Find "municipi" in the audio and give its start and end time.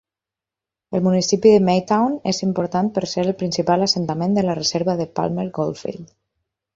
1.07-1.49